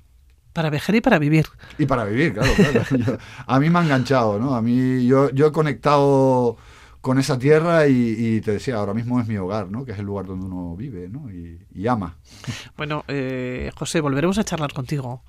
Para 0.54 0.70
viajar 0.70 0.94
y 0.94 1.00
para 1.00 1.18
vivir. 1.18 1.46
Y 1.78 1.86
para 1.86 2.04
vivir, 2.04 2.32
claro, 2.32 2.50
claro. 2.88 3.18
a 3.46 3.60
mí 3.60 3.68
me 3.68 3.78
ha 3.78 3.82
enganchado, 3.82 4.38
¿no? 4.38 4.54
A 4.54 4.62
mí 4.62 5.06
yo, 5.06 5.30
yo 5.30 5.48
he 5.48 5.52
conectado 5.52 6.56
con 7.00 7.18
esa 7.18 7.38
tierra 7.38 7.86
y, 7.86 8.40
te 8.40 8.52
decía, 8.52 8.76
ahora 8.76 8.94
mismo 8.94 9.20
es 9.20 9.26
mi 9.26 9.36
hogar, 9.36 9.70
¿no? 9.70 9.84
que 9.84 9.92
es 9.92 9.98
el 9.98 10.06
lugar 10.06 10.26
donde 10.26 10.46
uno 10.46 10.76
vive 10.76 11.08
¿no? 11.08 11.30
y, 11.30 11.86
ama. 11.86 12.16
Bueno, 12.76 13.04
eh, 13.08 13.70
José, 13.76 14.00
volveremos 14.00 14.38
a 14.38 14.44
charlar 14.44 14.72
contigo 14.72 15.22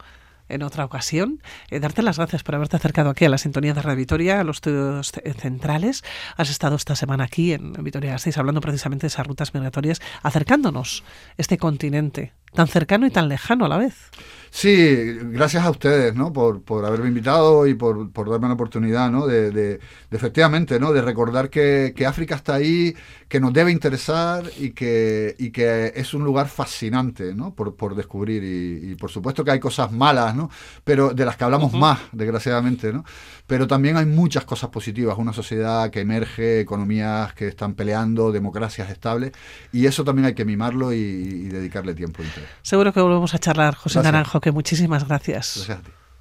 en 0.50 0.64
otra 0.64 0.84
ocasión. 0.84 1.42
Eh, 1.70 1.80
darte 1.80 2.02
las 2.02 2.18
gracias 2.18 2.44
por 2.44 2.56
haberte 2.56 2.76
acercado 2.76 3.10
aquí 3.10 3.26
a 3.26 3.30
la 3.30 3.38
sintonía 3.38 3.74
de 3.74 3.82
Radio 3.82 3.98
Vitoria, 3.98 4.42
a 4.42 4.44
los 4.44 4.58
estudios 4.58 5.12
centrales. 5.38 6.04
Has 6.36 6.50
estado 6.50 6.76
esta 6.76 6.96
semana 6.96 7.24
aquí 7.26 7.54
en 7.54 7.74
Vitoria 7.74 8.16
estáis 8.16 8.38
hablando 8.38 8.60
precisamente 8.60 9.04
de 9.04 9.08
esas 9.08 9.26
rutas 9.26 9.54
migratorias, 9.54 10.02
acercándonos 10.24 11.04
este 11.38 11.58
continente 11.58 12.34
tan 12.54 12.68
cercano 12.68 13.06
y 13.06 13.12
tan 13.12 13.30
lejano 13.30 13.66
a 13.66 13.70
la 13.70 13.78
vez. 13.78 14.10
Sí, 14.52 15.18
gracias 15.32 15.64
a 15.64 15.70
ustedes, 15.70 16.16
¿no? 16.16 16.34
Por, 16.34 16.62
por 16.64 16.86
haberme 16.86 17.08
invitado 17.08 17.68
y 17.68 17.76
por, 17.76 18.12
por 18.12 18.30
darme 18.30 18.48
la 18.48 18.56
oportunidad, 18.56 19.12
¿no? 19.12 19.28
De, 19.28 19.52
de, 19.52 19.80
efectivamente, 20.12 20.80
¿no? 20.80 20.92
De 20.92 21.02
recordar 21.02 21.50
que, 21.50 21.94
que, 21.96 22.06
África 22.06 22.36
está 22.36 22.56
ahí, 22.56 22.96
que 23.28 23.40
nos 23.40 23.54
debe 23.54 23.72
interesar 23.72 24.44
y 24.58 24.72
que, 24.72 25.36
y 25.38 25.52
que 25.52 25.94
es 25.96 26.14
un 26.14 26.24
lugar 26.24 26.48
fascinante, 26.48 27.36
¿no? 27.36 27.54
Por, 27.54 27.76
por 27.76 27.96
descubrir 27.96 28.44
y, 28.44 28.96
por 28.96 29.12
supuesto 29.12 29.44
que 29.44 29.52
hay 29.52 29.60
cosas 29.60 29.92
malas, 29.92 30.36
¿no? 30.36 30.50
Pero 30.84 31.14
de 31.14 31.26
las 31.26 31.38
que 31.38 31.44
hablamos 31.44 31.74
más, 31.74 32.00
desgraciadamente, 32.12 32.92
¿no? 32.92 33.06
Pero 33.46 33.68
también 33.68 33.98
hay 33.98 34.06
muchas 34.06 34.46
cosas 34.46 34.70
positivas, 34.70 35.18
una 35.18 35.34
sociedad 35.34 35.90
que 35.90 36.02
emerge, 36.02 36.60
economías 36.60 37.34
que 37.34 37.48
están 37.48 37.74
peleando, 37.74 38.32
democracias 38.32 38.90
estables 38.90 39.32
y 39.72 39.86
eso 39.86 40.04
también 40.04 40.28
hay 40.28 40.34
que 40.34 40.46
mimarlo 40.46 40.94
y, 40.94 41.50
dedicarle 41.50 41.94
tiempo. 41.94 42.22
Seguro 42.62 42.94
que 42.94 43.02
volvemos 43.02 43.34
a 43.34 43.40
charlar, 43.40 43.76
José 43.76 44.02
Naranjo 44.02 44.39
que 44.42 44.52
muchísimas 44.52 45.08
gracias. 45.08 45.68